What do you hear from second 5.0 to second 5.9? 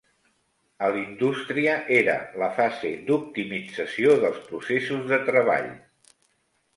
de treball.